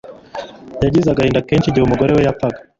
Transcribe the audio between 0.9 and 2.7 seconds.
agahinda kenshi igihe umugore we yapfaga